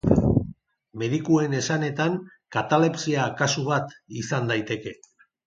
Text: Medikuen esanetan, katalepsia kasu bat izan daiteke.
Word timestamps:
Medikuen 1.01 1.53
esanetan, 1.57 2.15
katalepsia 2.57 3.27
kasu 3.43 3.67
bat 3.69 3.95
izan 4.25 4.53
daiteke. 4.55 4.97